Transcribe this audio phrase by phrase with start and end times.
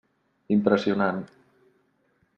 [0.55, 1.21] Impressionant.